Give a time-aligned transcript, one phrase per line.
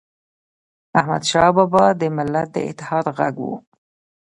[0.99, 3.47] احمدشاه بابا د ملت د اتحاد ږغ و.